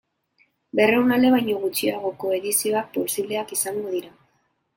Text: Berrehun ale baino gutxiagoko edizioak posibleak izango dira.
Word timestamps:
Berrehun 0.79 1.13
ale 1.17 1.29
baino 1.35 1.57
gutxiagoko 1.65 2.33
edizioak 2.39 2.91
posibleak 2.97 3.55
izango 3.59 3.95
dira. 3.99 4.13